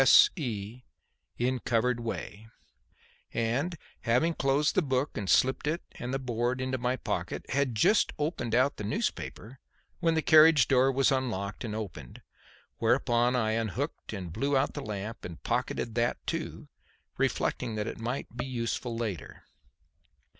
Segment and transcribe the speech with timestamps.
[0.01, 0.81] S.E.
[1.37, 2.47] In covered way"),
[3.35, 7.75] and having closed the book and slipped it and the board into my pocket, had
[7.75, 9.59] just opened out the newspaper
[9.99, 12.23] when the carriage door was unlocked and opened,
[12.79, 16.67] whereupon I unhooked and blew out the lamp and pocketed that too,
[17.19, 19.43] reflecting that it might be useful later.